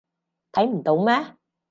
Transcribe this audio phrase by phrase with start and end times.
[0.51, 1.37] 睇唔到咩？